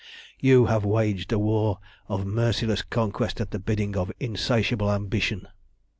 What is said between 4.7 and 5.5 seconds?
ambition.